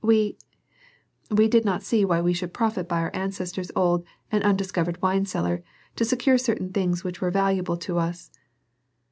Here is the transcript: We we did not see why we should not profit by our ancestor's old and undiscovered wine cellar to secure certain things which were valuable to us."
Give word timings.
We 0.03 0.35
we 1.29 1.47
did 1.47 1.63
not 1.63 1.83
see 1.83 2.03
why 2.05 2.21
we 2.21 2.33
should 2.33 2.49
not 2.49 2.53
profit 2.55 2.89
by 2.89 3.01
our 3.01 3.11
ancestor's 3.13 3.69
old 3.75 4.03
and 4.31 4.43
undiscovered 4.43 4.99
wine 4.99 5.27
cellar 5.27 5.61
to 5.95 6.03
secure 6.05 6.39
certain 6.39 6.71
things 6.73 7.03
which 7.03 7.21
were 7.21 7.29
valuable 7.29 7.77
to 7.77 7.99
us." 7.99 8.31